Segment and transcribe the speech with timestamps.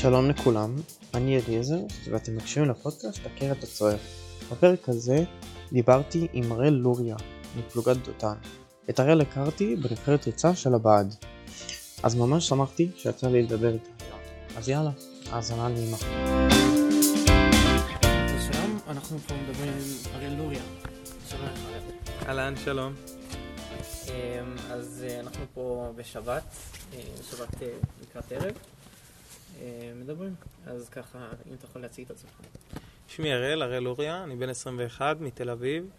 [0.00, 0.74] שלום לכולם,
[1.14, 1.78] אני אליעזר
[2.10, 3.96] ואתם מקשיבים לפודקאסט הכר את הצוער.
[4.52, 5.24] בפרק הזה
[5.72, 7.16] דיברתי עם הראל לוריה
[7.56, 8.34] מפלוגת דותן.
[8.90, 11.14] את הראל הכרתי בנבחרת ריצה של הבעד.
[12.02, 14.18] אז ממש שמחתי שיצא לי לדבר איתה היום.
[14.56, 14.90] אז יאללה,
[15.30, 15.96] האזנה נעימה.
[18.52, 20.62] שלום, אנחנו פה מדברים עם הראל לוריה.
[21.28, 21.50] שלום.
[22.26, 22.92] אהלן, שלום.
[24.08, 24.12] אמ,
[24.70, 26.42] אז אה, אנחנו פה בשבת,
[26.94, 27.00] אה,
[27.30, 27.68] שבת אה,
[28.02, 28.52] לקראת ערב.
[29.96, 30.34] מדברים,
[30.66, 32.30] אז ככה, אם אתה יכול להציג את עצמך.
[33.08, 35.90] שמי הראל, הראל אוריה, אני בן 21 מתל אביב,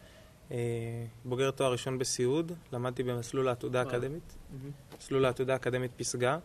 [1.26, 4.36] בוגר תואר ראשון בסיעוד, למדתי במסלול העתודה האקדמית,
[4.98, 6.40] מסלול העתודה האקדמית פסגה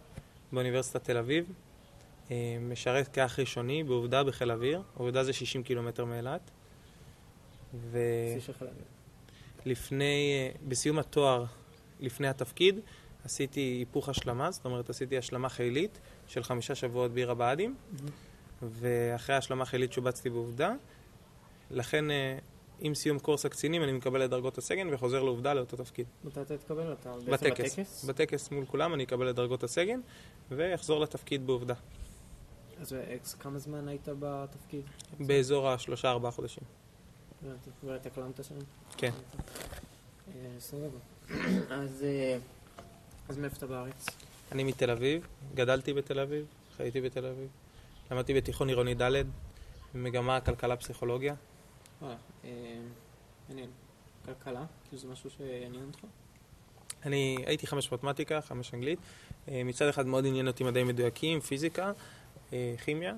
[0.52, 1.52] באוניברסיטת תל אביב,
[2.60, 6.50] משרת כאח ראשוני בעובדה בחיל אוויר, עובדה זה 60 קילומטר מאילת.
[7.74, 7.98] ו...
[9.66, 11.44] לפני, בסיום התואר,
[12.00, 12.80] לפני התפקיד,
[13.24, 18.10] עשיתי היפוך השלמה, זאת אומרת עשיתי השלמה חילית של חמישה שבועות בעיר הבה"דים, mm-hmm.
[18.62, 20.74] ואחרי ההשלמה חילית שובצתי בעובדה.
[21.70, 22.38] לכן, אה,
[22.80, 26.06] עם סיום קורס הקצינים אני מקבל את דרגות הסגן וחוזר לעובדה לאותו תפקיד.
[26.24, 26.92] מתי אתה תקבל?
[26.92, 27.78] אתה בטקס?
[27.78, 30.00] בטקס, בטקס מול כולם אני אקבל את דרגות הסגן
[30.50, 31.74] ואחזור לתפקיד בעובדה.
[32.80, 34.84] אז כמה זמן היית בתפקיד?
[35.20, 36.64] באזור השלושה ארבעה חודשים.
[37.84, 38.54] ואתה קלמת שם?
[38.96, 39.10] כן.
[40.28, 40.98] אה, סבבה.
[41.70, 42.38] אז אה,
[43.28, 44.06] אז מאיפה אתה בארץ?
[44.52, 47.48] אני מתל אביב, גדלתי בתל אביב, חייתי בתל אביב.
[48.10, 49.24] למדתי בתיכון עירוני ד',
[49.94, 51.34] במגמה כלכלה פסיכולוגיה.
[52.02, 52.14] אה,
[53.48, 53.70] מעניין.
[54.24, 54.64] כלכלה?
[54.88, 56.00] כאילו זה משהו שעניין אותך?
[57.06, 58.98] אני הייתי חמש מתמטיקה, חמש אנגלית.
[59.48, 61.92] מצד אחד מאוד עניין אותי מדעים מדויקים, פיזיקה,
[62.84, 63.14] כימיה.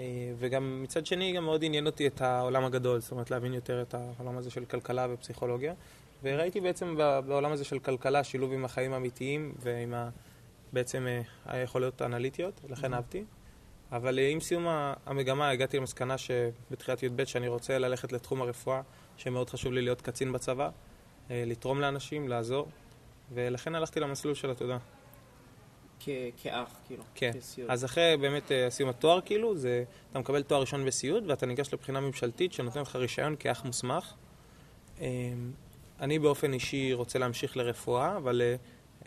[0.00, 3.82] אה, וגם מצד שני גם מאוד עניין אותי את העולם הגדול, זאת אומרת להבין יותר
[3.82, 5.74] את העולם הזה של כלכלה ופסיכולוגיה.
[6.22, 10.08] וראיתי בעצם בעולם הזה של כלכלה שילוב עם החיים האמיתיים ועם ה,
[10.72, 12.96] בעצם אה, היכולות האנליטיות, לכן mm-hmm.
[12.96, 13.24] אהבתי.
[13.92, 14.66] אבל אה, עם סיום
[15.06, 18.80] המגמה הגעתי למסקנה שבתחילת י"ב שאני רוצה ללכת לתחום הרפואה,
[19.16, 20.70] שמאוד חשוב לי להיות קצין בצבא,
[21.30, 22.68] לתרום לאנשים, לעזור,
[23.34, 24.78] ולכן הלכתי למסלול של התודה.
[26.36, 27.02] כאח, כאילו.
[27.14, 27.30] כן.
[27.34, 27.70] כסיוד.
[27.70, 31.74] אז אחרי באמת אה, סיום התואר, כאילו, זה, אתה מקבל תואר ראשון בסיעוד, ואתה ניגש
[31.74, 34.14] לבחינה ממשלתית שנותנת לך רישיון כאח מוסמך.
[36.00, 38.56] אני באופן אישי רוצה להמשיך לרפואה, אבל אה,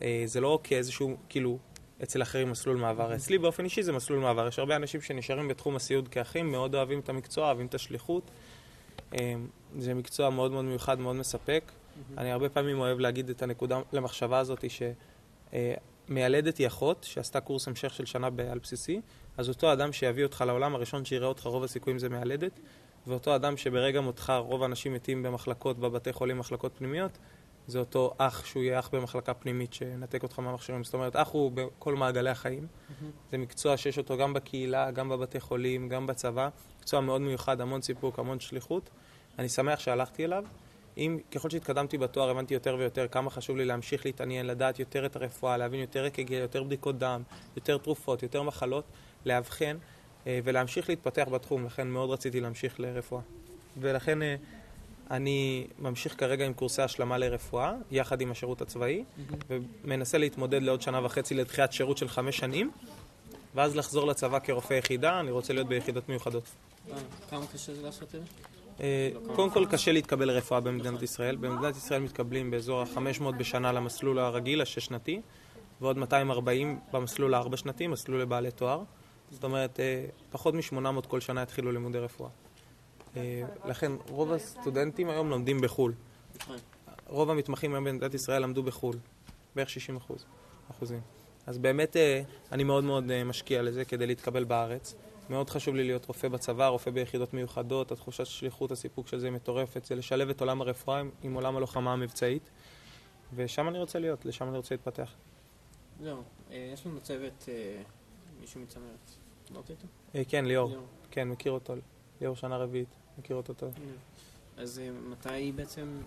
[0.01, 1.57] אה, זה לא כאיזשהו, כאילו,
[2.03, 3.16] אצל אחרים מסלול מעבר.
[3.16, 4.47] אצלי באופן אישי זה מסלול מעבר.
[4.47, 8.31] יש הרבה אנשים שנשארים בתחום הסיעוד כאחים, מאוד אוהבים את המקצוע, אוהבים את השליחות.
[9.13, 11.72] אמ, זה מקצוע מאוד מאוד מיוחד, מאוד מספק.
[12.17, 14.81] אני הרבה פעמים אוהב להגיד את הנקודה למחשבה הזאת, ש...
[16.09, 19.01] מיילדת היא אחות שעשתה קורס המשך של שנה בעל בסיסי,
[19.38, 22.59] אז אותו אדם שיביא אותך לעולם, הראשון שיראה אותך רוב הסיכויים זה מיילדת,
[23.09, 27.18] ואותו אדם שברגע מותך רוב האנשים מתים במחלקות, בבתי חולים, מחלקות פנימיות,
[27.68, 30.84] זה אותו אח שהוא יהיה אח במחלקה פנימית שנתק אותך מהמכשירים.
[30.84, 32.68] זאת אומרת, אח הוא בכל מעגלי החיים.
[32.68, 33.03] Mm-hmm.
[33.31, 36.50] זה מקצוע שיש אותו גם בקהילה, גם בבתי חולים, גם בצבא.
[36.80, 38.90] מקצוע מאוד מיוחד, המון סיפוק, המון שליחות.
[39.40, 40.46] אני שמח שהלכתי אליו.
[40.98, 45.16] אם ככל שהתקדמתי בתואר הבנתי יותר ויותר כמה חשוב לי להמשיך להתעניין, לדעת יותר את
[45.16, 47.22] הרפואה, להבין יותר אק"ג, יותר בדיקות דם,
[47.56, 48.84] יותר תרופות, יותר מחלות,
[49.25, 49.78] לאבחן
[50.25, 53.22] ולהמשיך להתפתח בתחום, לכן מאוד רציתי להמשיך לרפואה.
[53.78, 54.35] ולכן אה,
[55.12, 59.03] אני ממשיך כרגע עם קורסי השלמה לרפואה, יחד עם השירות הצבאי.
[59.50, 62.72] ומנסה להתמודד לעוד שנה וחצי לדחיית שירות של חמש שנים,
[63.56, 66.44] ואז לחזור לצבא כרופא יחידה, אני רוצה להיות ביחידות מיוחדות.
[66.91, 66.97] אה,
[67.30, 68.19] כמה קשה זה לעשות את זה?
[68.81, 71.36] אה, קודם כל קשה להתקבל לרפואה במדינת ישראל.
[71.36, 75.22] במדינת ישראל מתקבלים באזור ה-500 בשנה למסלול הרגיל, השש-שנתי,
[75.81, 78.84] ועוד 240 במסלול הארבע-שנתי, מסלול לבעלי תואר.
[79.31, 82.29] זאת אומרת, אה, פחות מ-800 כל שנה התחילו לימודי רפואה.
[83.17, 85.94] אה, לכן רוב הסטודנטים היום לומדים בחו"ל.
[87.07, 88.95] רוב המתמחים היום במדינת ישראל למדו בחו"ל,
[89.56, 90.25] בערך 60 אחוז,
[90.72, 91.01] אחוזים.
[91.47, 91.95] אז באמת
[92.51, 94.95] אני מאוד מאוד משקיע לזה כדי להתקבל בארץ.
[95.29, 99.34] מאוד חשוב לי להיות רופא בצבא, רופא ביחידות מיוחדות, התחושת שליחות, הסיפוק של זה היא
[99.34, 102.50] מטורפת, זה לשלב את עולם הרפואה עם עולם הלוחמה המבצעית,
[103.35, 105.13] ושם אני רוצה להיות, לשם אני רוצה להתפתח.
[106.01, 107.81] זהו, אה, יש לנו צוות, אה,
[108.41, 109.12] מישהו מצמרת,
[109.47, 109.88] דיברתי איתו?
[110.15, 110.71] אה, כן, ליאור,
[111.12, 111.74] כן, מכיר אותו,
[112.21, 112.88] ליאור שנה רביעית,
[113.19, 113.74] מכיר אותו טוב.
[114.57, 116.01] אז מתי בעצם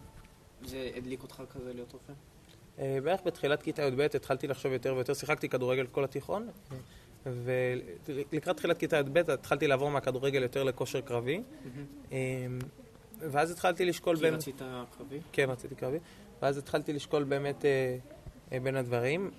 [0.65, 2.13] זה הדליק אותך כזה להיות רופא?
[3.03, 6.49] בערך בתחילת כיתה י"ב התחלתי לחשוב יותר ויותר, שיחקתי כדורגל כל התיכון.
[7.27, 11.43] ולקראת תחילת כיתה י"ב התחלתי לעבור מהכדורגל יותר לכושר קרבי.
[12.13, 12.59] אמ,
[13.31, 14.17] ואז התחלתי לשקול...
[14.17, 14.63] כי רצית
[14.99, 15.21] קרבי?
[15.33, 15.99] כן, רציתי קרבי.
[16.43, 17.97] ואז התחלתי לשקול באמת אה,
[18.53, 19.31] אה, בין הדברים.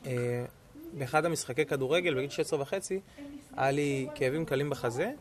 [0.97, 2.99] באחד המשחקי כדורגל, בגיל 16 וחצי,
[3.57, 5.11] היה לי כאבים קלים בחזה,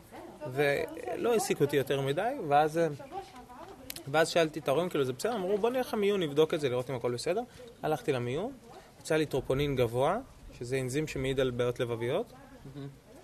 [0.53, 2.81] ולא העסיקו אותי יותר מדי, ואז...
[4.09, 5.35] ואז שאלתי את ההורים, כאילו, זה בסדר?
[5.35, 7.43] אמרו, בוא נלך למיון, נבדוק את זה, לראות אם הכל בסדר.
[7.83, 8.53] הלכתי למיון,
[9.01, 10.19] יצא לי טרופונין גבוה,
[10.59, 12.33] שזה אנזים שמעיד על בעיות לבביות.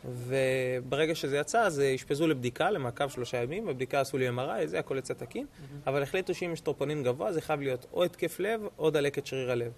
[0.04, 4.98] וברגע שזה יצא, אז אשפזו לבדיקה, למעקב שלושה ימים, בבדיקה עשו לי MRI, זה הכל
[4.98, 5.46] יצא תקין,
[5.86, 9.50] אבל החליטו שאם יש טרופונין גבוה, זה חייב להיות או התקף לב או דלקת שריר
[9.50, 9.72] הלב.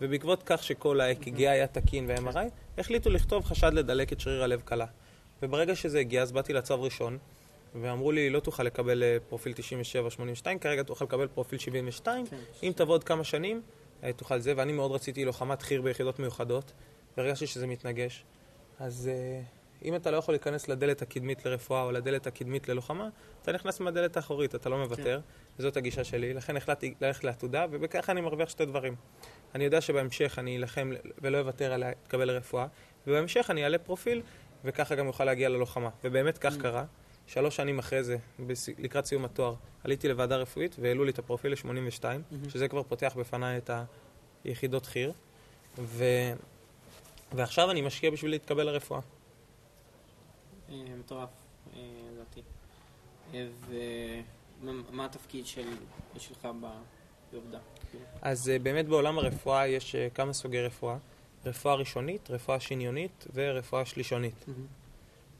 [0.00, 2.48] ובעקבות כך שכל ה-EKG היה תקין ו-MRI,
[2.78, 4.86] החליטו לכתוב חשד לדלקת שריר הלב קלה.
[5.42, 7.18] וברגע שזה הגיע, אז באתי לצו ראשון,
[7.74, 9.52] ואמרו לי, לא תוכל לקבל אה, פרופיל
[10.42, 12.36] 97-82, כרגע תוכל לקבל פרופיל 72, כן.
[12.62, 13.62] אם תבוא עוד כמה שנים,
[14.04, 16.72] אה, תוכל זה, ואני מאוד רציתי לוחמת חי"ר ביחידות מיוחדות,
[17.16, 18.24] והרגשתי שזה מתנגש.
[18.78, 19.40] אז אה,
[19.84, 23.08] אם אתה לא יכול להיכנס לדלת הקדמית לרפואה או לדלת הקדמית ללוחמה,
[23.42, 25.20] אתה נכנס מהדלת האחורית, אתה לא מוותר.
[25.58, 28.94] זאת הגישה שלי, לכן החלטתי ללכת לעתודה, ובככה אני מרוויח שתי דברים.
[29.54, 32.66] אני יודע שבהמשך אני אלחם ולא אוותר על להתקבל לרפואה,
[33.06, 34.22] ובהמשך אני אעלה פרופיל,
[34.64, 35.90] וככה גם אוכל להגיע ללוחמה.
[36.04, 36.84] ובאמת כך קרה.
[37.26, 38.16] שלוש שנים אחרי זה,
[38.78, 39.54] לקראת סיום התואר,
[39.84, 42.04] עליתי לוועדה רפואית והעלו לי את הפרופיל ל-82,
[42.48, 43.70] שזה כבר פותח בפניי את
[44.44, 45.12] היחידות חי"ר,
[45.78, 46.04] ו...
[47.32, 49.00] ועכשיו אני משקיע בשביל להתקבל לרפואה.
[50.70, 51.28] אה, מטורף,
[51.76, 51.80] אה,
[52.14, 52.42] לדעתי.
[53.34, 53.46] אה,
[54.62, 55.76] ומה מה התפקיד של-
[56.18, 56.48] שלך
[57.32, 57.58] בעובדה?
[58.22, 60.96] אז אה, באמת בעולם הרפואה יש אה, כמה סוגי רפואה.
[61.46, 64.44] רפואה ראשונית, רפואה שניונית ורפואה שלישונית.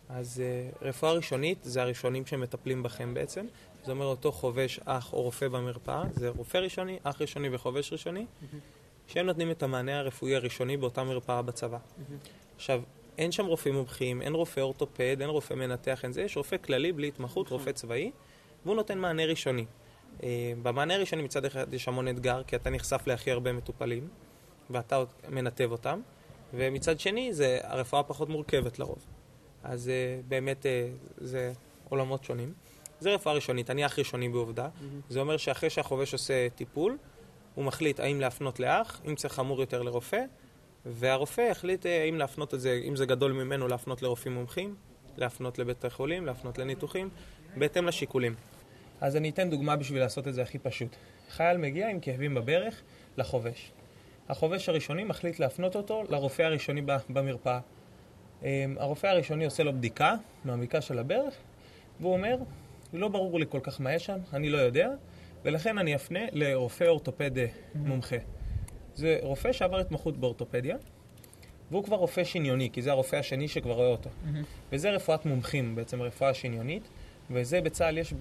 [0.08, 3.46] אז uh, רפואה ראשונית זה הראשונים שמטפלים בכם בעצם.
[3.84, 8.26] זה אומר אותו חובש, אח או רופא במרפאה, זה רופא ראשוני, אח ראשוני וחובש ראשוני,
[9.06, 11.78] שהם נותנים את המענה הרפואי הראשוני באותה מרפאה בצבא.
[12.56, 12.82] עכשיו,
[13.18, 16.92] אין שם רופאים מומחים, אין רופא אורתופד, אין רופא מנתח, אין זה, יש רופא כללי
[16.92, 18.10] בלי התמחות, רופא צבאי,
[18.64, 19.64] והוא נותן מענה ראשוני.
[20.20, 20.24] Uh,
[20.62, 24.08] במענה הראשוני מצד אחד יש המון אתגר, כי אתה נחשף להכי הרבה מטופלים,
[24.70, 26.00] ואתה מנתב אותם,
[26.54, 28.98] ומצד שני זה הרפואה פחות מורכבת לרוב.
[29.62, 30.68] אז uh, באמת uh,
[31.24, 31.52] זה
[31.88, 32.52] עולמות שונים.
[33.00, 34.68] זה רפואה ראשונית, אני אח ראשוני בעובדה.
[35.08, 36.98] זה אומר שאחרי שהחובש עושה טיפול,
[37.54, 40.20] הוא מחליט האם להפנות לאח, אם צריך חמור יותר לרופא,
[40.86, 44.74] והרופא יחליט אה, האם להפנות את זה, אם זה גדול ממנו, להפנות לרופאים מומחים,
[45.16, 47.08] להפנות לבית החולים, להפנות לניתוחים,
[47.56, 48.34] בהתאם לשיקולים.
[49.04, 50.96] אז אני אתן דוגמה בשביל לעשות את זה הכי פשוט.
[51.30, 52.82] חייל מגיע עם כאבים בברך
[53.16, 53.72] לחובש.
[54.28, 57.60] החובש הראשוני מחליט להפנות אותו לרופא הראשוני במרפאה.
[58.42, 60.14] אמ, הרופא הראשוני עושה לו בדיקה
[60.44, 61.34] מעמיקה של הברך,
[62.00, 62.36] והוא אומר,
[62.92, 64.90] לא ברור לי כל כך מה יש שם, אני לא יודע,
[65.44, 67.30] ולכן אני אפנה לרופא אורתופד
[67.74, 68.16] מומחה.
[68.94, 70.76] זה רופא שעבר התמחות באורתופדיה,
[71.70, 74.10] והוא כבר רופא שניוני, כי זה הרופא השני שכבר רואה אותו.
[74.72, 76.88] וזה רפואת מומחים, בעצם רפואה שניונית,
[77.30, 78.14] וזה בצה"ל יש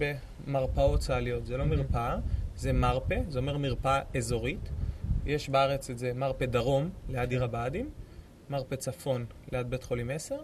[0.46, 1.46] במרפאות צה"ליות.
[1.46, 2.16] זה לא מרפאה,
[2.56, 4.68] זה מרפא, זה אומר מרפאה אזורית.
[5.26, 7.90] יש בארץ את זה מרפא דרום, ליד עיר הבה"דים,
[8.50, 10.36] מרפא צפון, ליד בית חולים 10,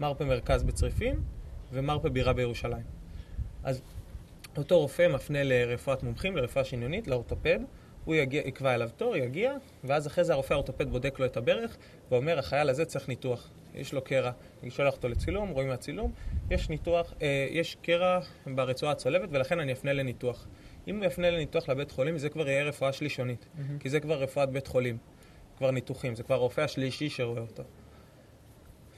[0.00, 1.20] מרפא מרכז בצריפין,
[1.72, 2.82] ומרפא בירה בירושלים.
[3.64, 3.82] אז
[4.56, 7.58] אותו רופא מפנה לרפואת מומחים, לרפואה שניונית, לאורתופד,
[8.08, 9.52] הוא יגיע, יקבע אליו תור, יגיע,
[9.84, 11.76] ואז אחרי זה הרופא האורתופד בודק לו את הברך,
[12.10, 13.50] ואומר, החייל הזה צריך ניתוח.
[13.74, 14.30] יש לו קרע,
[14.62, 16.12] אני שולח אותו לצילום, רואים מהצילום,
[16.50, 20.46] יש ניתוח, אה, יש קרע ברצועה הצולבת, ולכן אני אפנה לניתוח.
[20.88, 23.48] אם הוא יפנה לניתוח לבית חולים, זה כבר יהיה רפואה שלישונית,
[23.80, 24.98] כי זה כבר רפואת בית חולים,
[25.58, 27.62] כבר ניתוחים, זה כבר הרופא השלישי שרואה אותו.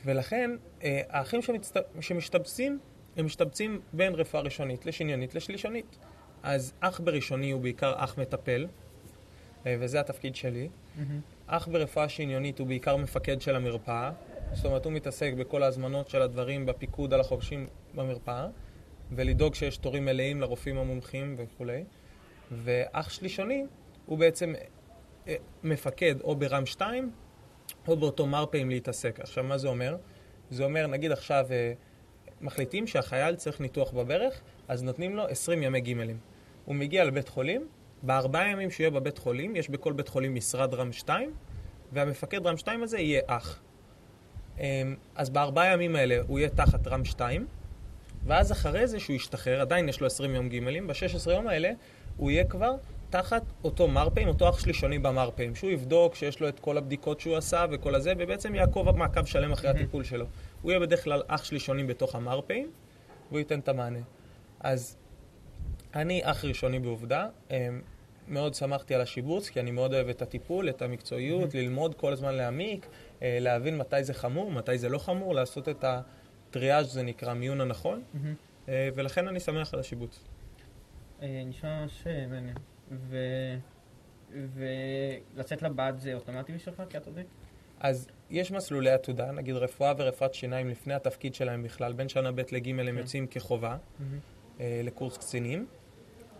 [0.05, 0.51] ולכן,
[0.83, 1.77] אה, האחים שמצט...
[2.01, 2.79] שמשתבצים,
[3.17, 5.99] הם משתבצים בין רפואה ראשונית לשניונית לשלישונית.
[6.43, 8.67] אז אח בראשוני הוא בעיקר אח מטפל,
[9.67, 10.69] וזה התפקיד שלי.
[11.47, 14.13] אח ברפואה שניונית הוא בעיקר מפקד של המרפאה,
[14.53, 18.49] זאת אומרת הוא מתעסק בכל ההזמנות של הדברים בפיקוד על החובשים במרפאה,
[19.13, 21.85] ולדאוג שיש תורים מלאים לרופאים המומחים וכולי.
[22.51, 23.65] ואח שלישוני
[24.07, 24.55] הוא בעצם
[25.29, 27.11] אה, מפקד או ברם 2
[27.89, 29.21] או באותו מרפא עם להתעסק.
[29.21, 29.97] עכשיו, מה זה אומר?
[30.51, 31.73] זה אומר, נגיד עכשיו אה,
[32.41, 36.19] מחליטים שהחייל צריך ניתוח בברך, אז נותנים לו 20 ימי גימלים.
[36.65, 37.69] הוא מגיע לבית חולים,
[38.03, 41.33] בארבעה ימים שהוא יהיה בבית חולים, יש בכל בית חולים משרד רם 2,
[41.93, 43.61] והמפקד רם 2 הזה יהיה אח.
[44.59, 47.47] אמ, אז בארבעה ימים האלה הוא יהיה תחת רם 2,
[48.27, 51.71] ואז אחרי זה שהוא ישתחרר, עדיין יש לו 20 יום גימלים, ב-16 יום האלה
[52.17, 52.75] הוא יהיה כבר
[53.11, 57.37] תחת אותו מרפאים, אותו אח שלישוני במרפאים, שהוא יבדוק שיש לו את כל הבדיקות שהוא
[57.37, 60.27] עשה וכל הזה, ובעצם יעקוב מעקב שלם אחרי הטיפול שלו.
[60.63, 62.71] הוא יהיה בדרך כלל אח שלישוני בתוך המרפאים,
[63.29, 63.99] והוא ייתן את המענה.
[64.61, 64.97] אז
[65.95, 67.81] אני אח ראשוני בעובדה, אמ,
[68.29, 72.35] מאוד שמחתי על השיבוץ, כי אני מאוד אוהב את הטיפול, את המקצועיות, ללמוד כל הזמן
[72.35, 72.87] להעמיק,
[73.23, 77.61] אה, להבין מתי זה חמור, מתי זה לא חמור, לעשות את הטריאז' זה נקרא מיון
[77.61, 78.03] הנכון,
[78.69, 80.25] אה, ולכן אני שמח על השיבוץ.
[81.23, 82.57] אה, נשמע ממש מעניין.
[82.91, 83.57] ו-
[84.33, 87.27] ולצאת לבד זה אוטומטי בשבילך כעתודית?
[87.81, 92.41] אז יש מסלולי עתודה, נגיד רפואה ורפואת שיניים לפני התפקיד שלהם בכלל, בין שנה ב'
[92.53, 92.99] לג' הם כן.
[92.99, 93.77] יוצאים כחובה
[94.61, 95.67] אה, לקורס קצינים.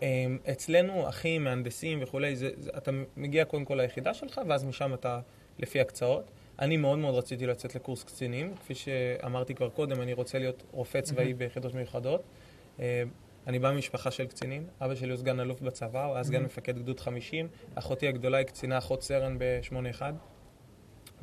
[0.01, 4.93] אה, אצלנו, אחים, מהנדסים וכולי, זה, זה, אתה מגיע קודם כל ליחידה שלך, ואז משם
[4.93, 5.19] אתה
[5.59, 6.31] לפי הקצאות.
[6.59, 8.55] אני מאוד מאוד רציתי לצאת לקורס קצינים.
[8.55, 12.23] כפי שאמרתי כבר קודם, אני רוצה להיות רופא צבאי ביחידות מיוחדות.
[12.79, 13.03] אה,
[13.47, 16.77] אני בא ממשפחה של קצינים, אבא שלי הוא סגן אלוף בצבא, הוא היה סגן מפקד
[16.77, 20.01] גדוד 50, אחותי הגדולה היא קצינה אחות סרן ב-81,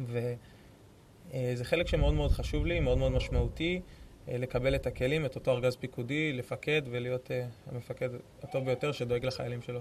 [0.00, 3.80] וזה חלק שמאוד מאוד חשוב לי, מאוד מאוד משמעותי, אה,
[4.28, 8.08] לקבל את הכלים, את אותו ארגז פיקודי, לפקד ולהיות אה, המפקד
[8.42, 9.80] הטוב ביותר שדואג לחיילים שלו.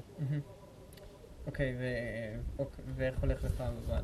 [1.47, 4.03] אוקיי, ו- אוקיי, ואיך הולך לך בבד?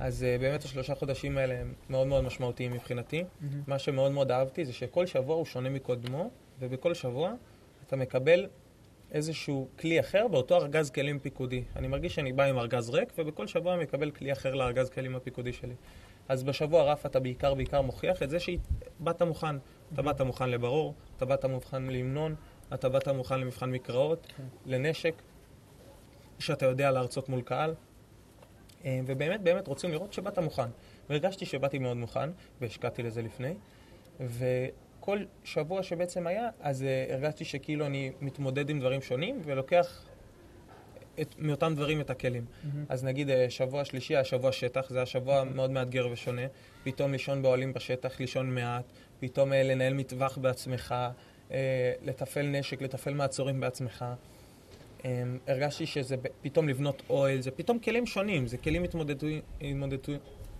[0.00, 3.24] אז אה, באמת השלושה חודשים האלה הם מאוד מאוד משמעותיים מבחינתי.
[3.40, 3.62] מהמם.
[3.66, 7.32] מה שמאוד מאוד אהבתי זה שכל שבוע הוא שונה מקודמו, ובכל שבוע
[7.86, 8.46] אתה מקבל
[9.12, 11.64] איזשהו כלי אחר באותו ארגז כלים פיקודי.
[11.76, 15.16] אני מרגיש שאני בא עם ארגז ריק, ובכל שבוע אני מקבל כלי אחר לארגז כלים
[15.16, 15.74] הפיקודי שלי.
[16.28, 19.56] אז בשבוע רף אתה בעיקר בעיקר מוכיח את זה שבאת מוכן.
[19.92, 22.34] אתה באת מוכן לברור, אתה באת מוכן להמנון,
[22.74, 24.42] אתה באת מוכן למבחן מקראות, כן.
[24.66, 25.14] לנשק,
[26.38, 27.74] שאתה יודע להרצות מול קהל.
[28.84, 30.68] אה, ובאמת באמת רוצים לראות שבאת מוכן.
[31.10, 32.30] והרגשתי שבאתי מאוד מוכן,
[32.60, 33.54] והשקעתי לזה לפני.
[34.20, 40.04] וכל שבוע שבעצם היה, אז uh, הרגשתי שכאילו אני מתמודד עם דברים שונים, ולוקח
[41.20, 42.44] את, מאותם דברים את הכלים.
[42.64, 42.84] מהמם.
[42.88, 46.42] אז נגיד אה, שבוע שלישי היה שבוע שטח, זה היה שבוע מאוד מאתגר ושונה.
[46.84, 48.84] פתאום לישון באוהלים בשטח, לישון מעט,
[49.20, 50.94] פתאום אה, לנהל מטווח בעצמך,
[51.50, 54.04] אה, לתפעל נשק, לתפעל מעצורים בעצמך.
[55.46, 59.26] הרגשתי שזה פתאום לבנות אוהל, זה פתאום כלים שונים, זה כלים התמודדו,
[59.60, 60.12] התמודדו,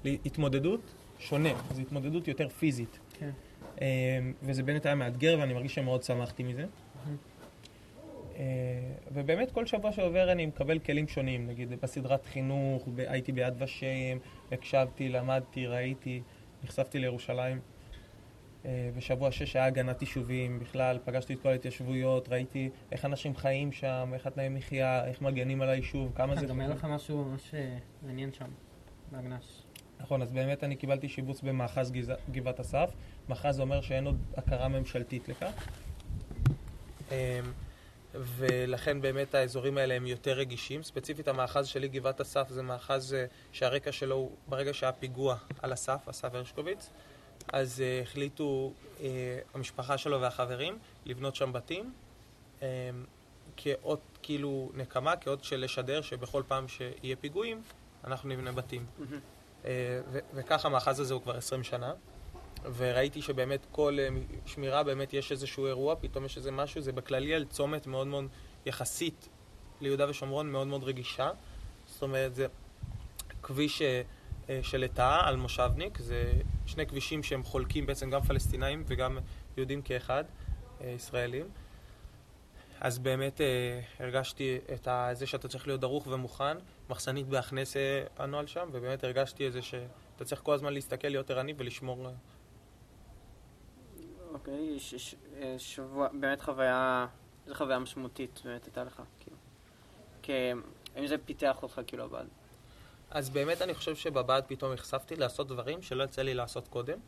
[0.04, 0.80] התמודדות
[1.18, 2.98] שונה, זו התמודדות יותר פיזית.
[3.18, 3.30] כן.
[4.42, 6.62] וזה באמת היה מאתגר ואני מרגיש שמאוד שמחתי מזה.
[6.62, 7.12] אה,
[9.12, 14.18] ובאמת כל שבוע שעובר אני מקבל כלים שונים, נגיד בסדרת חינוך, ב- הייתי ביד ושם,
[14.52, 16.22] הקשבתי, למדתי, ראיתי,
[16.64, 17.60] נחשפתי לירושלים.
[18.64, 23.72] אה, בשבוע שש היה הגנת יישובים בכלל, פגשתי את כל ההתיישבויות, ראיתי איך אנשים חיים
[23.72, 26.60] שם, איך התנאי מחיה, איך מגנים על היישוב, כמה זה חשוב.
[26.60, 28.50] לך משהו ממש אה, מעניין שם,
[29.12, 29.62] בהגנ"ש.
[30.00, 31.92] נכון, אז באמת אני קיבלתי שיבוץ במאחז.
[32.30, 32.90] גבעת אסף.
[33.28, 35.68] מאחז אומר שאין עוד הכרה ממשלתית לכך.
[38.36, 40.82] ולכן באמת האזורים האלה הם יותר רגישים.
[40.82, 45.72] ספציפית המאחז שלי, גבעת אסף, זה מאחז אה, שהרקע שלו הוא ברגע שהיה פיגוע על
[45.72, 46.90] אסף, אסף הרשקוביץ,
[47.52, 49.02] אז uh, החליטו uh,
[49.54, 51.92] המשפחה שלו והחברים לבנות שם בתים.
[52.60, 52.62] Um,
[53.56, 57.62] כאות כאילו נקמה, כאות של לשדר שבכל פעם שיהיה פיגועים,
[58.04, 58.86] אנחנו נבנה בתים.
[59.64, 61.92] אה, ו- וככה המאחז הזה הוא כבר 20 שנה.
[62.76, 64.08] וראיתי שבאמת כל אה,
[64.46, 68.28] שמירה באמת יש איזשהו אירוע, פתאום יש איזה משהו, זה בכללי על צומת מאוד מאוד
[68.66, 69.28] יחסית
[69.80, 71.30] ליהודה ושומרון מאוד מאוד רגישה.
[71.86, 72.46] זאת אומרת, זה
[73.42, 74.02] כביש אה,
[74.48, 76.32] אה, של לטאה על מושבניק, זה
[76.66, 79.18] שני כבישים שהם חולקים בעצם גם פלסטינאים וגם
[79.56, 80.24] יהודים כאחד,
[80.80, 81.48] ישראלים.
[82.80, 86.56] אז באמת אה, הרגשתי את ה- זה שאתה צריך להיות דרוך ומוכן.
[86.90, 87.76] מחסנית בהכנס
[88.18, 92.08] הנוהל שם, ובאמת הרגשתי את זה שאתה צריך כל הזמן להסתכל, להיות ערני ולשמור...
[94.36, 94.76] אה, אוקיי,
[95.42, 97.06] אה, שבוע, באמת חוויה,
[97.46, 99.36] איזו חוויה משמעותית באמת הייתה לך, כאילו.
[100.22, 100.30] כ-
[100.96, 102.24] האם זה פיתח אותך כאילו הבד?
[103.10, 106.98] אז באמת אני חושב שבבה"ד פתאום נחשפתי לעשות דברים שלא יצא לי לעשות קודם.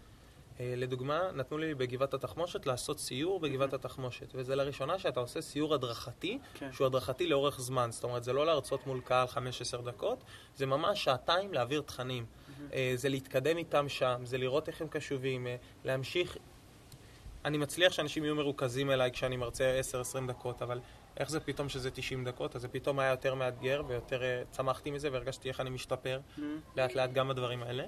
[0.61, 5.75] אה, לדוגמה, נתנו לי בגבעת התחמושת לעשות סיור בגבעת התחמושת, וזה לראשונה שאתה עושה סיור
[5.75, 6.73] הדרכתי, כן.
[6.73, 7.89] שהוא הדרכתי לאורך זמן.
[7.93, 9.37] זאת אומרת, זה לא להרצות מול קהל 5-10
[9.85, 10.19] דקות,
[10.57, 12.27] זה ממש שעתיים להעביר תכנים.
[12.73, 15.47] אה, זה להתקדם איתם שם, זה לראות איך הם קשובים,
[15.85, 16.37] להמשיך...
[17.45, 19.81] אני מצליח שאנשים יהיו מרוכזים אליי כשאני מרצה
[20.15, 20.81] 10-20 דקות, אבל
[21.17, 22.57] איך זה פתאום שזה 90 דקות?
[22.57, 26.21] אז זה פתאום היה יותר מאתגר ויותר אה, צמחתי מזה והרגשתי איך אני משתפר
[26.77, 27.85] לאט לאט גם בדברים האלה.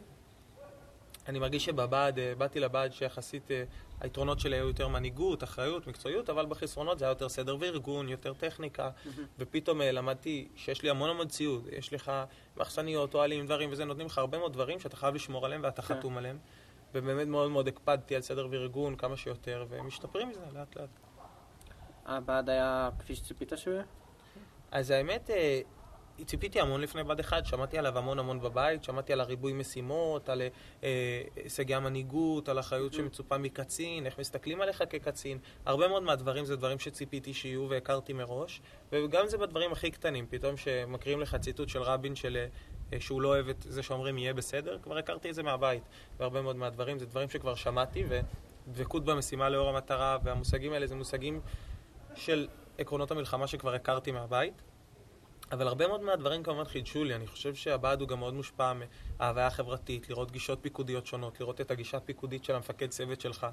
[1.28, 3.64] אני מרגיש שבבה"ד, אה, באתי לבה"ד שיחסית אה,
[4.00, 8.33] היתרונות שלי היו יותר מנהיגות, אחריות, מקצועיות, אבל בחסרונות זה היה יותר סדר וארגון, יותר
[8.33, 8.90] טכניקה,
[9.38, 12.12] ופתאום אה, למדתי שיש לי המון המון ציוד, יש לך
[12.57, 15.95] מחסניות, אוהלים, דברים וזה, נותנים לך הרבה מאוד דברים שאתה חייב לשמור עליהם ואתה כן.
[15.95, 16.38] חתום עליהם.
[16.94, 20.88] ובאמת מאוד מאוד הקפדתי על סדר וארגון כמה שיותר, ומשתפרים מזה לאט לאט.
[22.06, 23.85] הבד היה כפי שציפית שהוא יהיה?
[24.70, 25.61] אז האמת, אה,
[26.26, 30.42] ציפיתי המון לפני בה"ד 1, שמעתי עליו המון המון בבית, שמעתי על הריבוי משימות, על
[30.84, 35.38] אה, הישגי המנהיגות, על אחריות שמצופה מקצין, איך מסתכלים עליך כקצין.
[35.66, 38.60] הרבה מאוד מהדברים זה דברים שציפיתי שיהיו והכרתי מראש,
[38.92, 42.46] וגם זה בדברים הכי קטנים, פתאום שמקריאים לך ציטוט של רבין של...
[42.92, 45.82] אה, שהוא לא אוהב את זה שאומרים יהיה בסדר, כבר הכרתי את זה מהבית.
[46.18, 48.04] והרבה מאוד מהדברים זה דברים שכבר שמעתי,
[48.68, 51.40] ודבקות במשימה לאור המטרה, והמושגים האלה זה מושגים
[52.14, 52.48] של
[52.78, 54.62] עקרונות המלחמה שכבר הכרתי מהבית.
[55.52, 58.73] אבל הרבה מאוד מהדברים כמובן חידשו לי, אני חושב שהבה"ד הוא גם מאוד מושפע
[59.19, 63.47] מההוויה החברתית, לראות גישות פיקודיות שונות, לראות את הגישה הפיקודית של המפקד צוות שלך,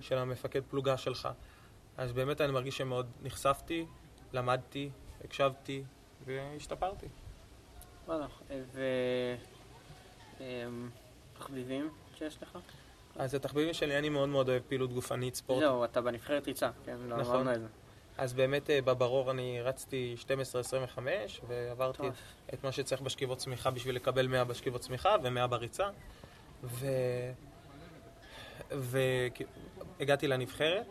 [0.00, 1.28] של המפקד פלוגה שלך.
[1.96, 3.86] אז באמת אני מרגיש שמאוד נחשפתי,
[4.32, 4.90] למדתי,
[5.24, 5.82] הקשבתי
[6.24, 7.06] והשתפרתי.
[8.06, 8.26] וואלה,
[8.72, 8.82] ו...
[10.40, 10.90] אמ,
[12.14, 12.58] שיש לך?
[13.16, 15.60] אז התחביבים שלי, אני מאוד מאוד אוהב פעילות גופנית, ספורט.
[15.60, 17.34] זהו, אתה בנבחרת ריצה, כן, לא נכון.
[17.34, 17.66] אמרנו את זה.
[18.20, 20.16] אז באמת אה, בברור אני רצתי
[20.96, 20.98] 12-25,
[21.48, 22.10] ועברתי טוב.
[22.54, 25.88] את מה שצריך בשכיבות צמיחה בשביל לקבל 100 בשכיבות צמיחה ו-100 בריצה.
[26.64, 26.86] ו...
[28.70, 30.86] והגעתי לנבחרת.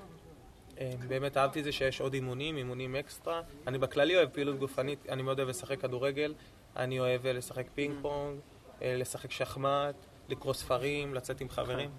[0.79, 3.41] אה, באמת אהבתי את זה שיש עוד אימונים, אימונים אקסטרה.
[3.67, 6.33] אני בכללי אוהב פעילות גופנית, אני מאוד אוהב לשחק כדורגל,
[6.75, 8.39] אני אוהב אה, לשחק פינג פונג,
[8.81, 9.95] אה, לשחק שחמט,
[10.29, 11.89] לקרוא ספרים, לצאת עם חברים.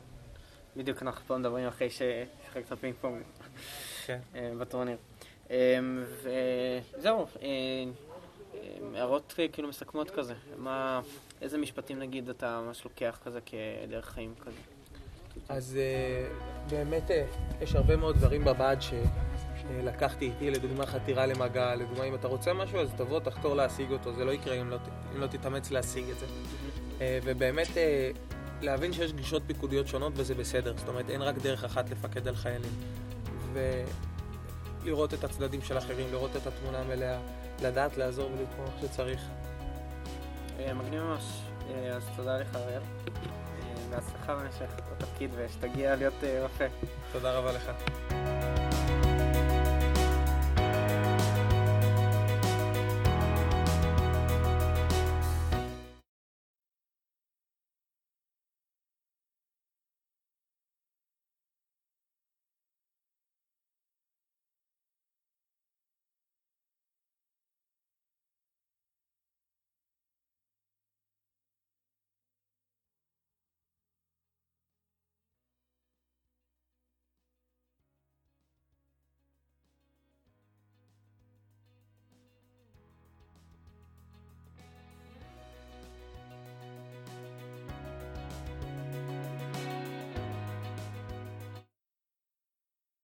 [0.76, 3.22] בדיוק אנחנו פה מדברים אחרי ששיחקת פינג פונג
[4.58, 4.96] בטורניר.
[5.50, 5.78] אה,
[6.22, 7.46] וזהו, אה,
[8.54, 8.60] אה,
[8.94, 10.34] הערות כאילו מסכמות כזה.
[10.56, 11.00] מה,
[11.42, 14.56] איזה משפטים נגיד אתה ממש לוקח כזה כדרך חיים כזה?
[15.48, 16.28] אז אה,
[16.70, 17.10] באמת
[17.60, 22.78] יש הרבה מאוד דברים בבה"ד שלקחתי איתי, לדוגמה חתירה למגע, לדוגמה אם אתה רוצה משהו
[22.78, 24.76] אז תבוא, תחתור להשיג אותו, זה לא יקרה אם לא,
[25.14, 26.26] אם לא תתאמץ להשיג את זה.
[27.24, 27.68] ובאמת
[28.62, 32.36] להבין שיש גישות פיקודיות שונות וזה בסדר, זאת אומרת אין רק דרך אחת לפקד על
[32.36, 32.72] חיילים.
[33.52, 37.18] ולראות את הצדדים של אחרים, לראות את התמונה המלאה,
[37.62, 39.20] לדעת לעזור ולתמוך כשצריך.
[40.58, 41.40] אה, מגניב ממש.
[41.70, 42.82] אה, אז תודה לך אריאל.
[42.82, 46.66] אה, בהצלחה במשך התפקיד ושתגיע להיות רופא.
[47.12, 47.70] תודה רבה לך.